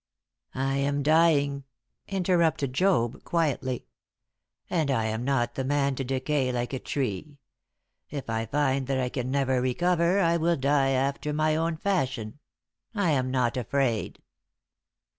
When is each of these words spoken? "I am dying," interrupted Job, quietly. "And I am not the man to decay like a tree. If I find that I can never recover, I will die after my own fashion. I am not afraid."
"I 0.55 0.77
am 0.77 1.03
dying," 1.03 1.63
interrupted 2.07 2.73
Job, 2.73 3.23
quietly. 3.23 3.85
"And 4.67 4.89
I 4.89 5.05
am 5.05 5.23
not 5.23 5.53
the 5.53 5.63
man 5.63 5.93
to 5.93 6.03
decay 6.03 6.51
like 6.51 6.73
a 6.73 6.79
tree. 6.79 7.37
If 8.09 8.27
I 8.27 8.47
find 8.47 8.87
that 8.87 8.99
I 8.99 9.09
can 9.09 9.29
never 9.29 9.61
recover, 9.61 10.19
I 10.19 10.37
will 10.37 10.57
die 10.57 10.89
after 10.89 11.33
my 11.33 11.55
own 11.55 11.77
fashion. 11.77 12.39
I 12.95 13.11
am 13.11 13.29
not 13.29 13.57
afraid." 13.57 14.23